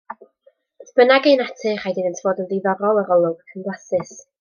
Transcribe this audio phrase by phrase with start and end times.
[0.83, 4.17] Beth bynnag eu natur rhaid iddynt fod yn ddiddorol yr olwg ac yn flasus.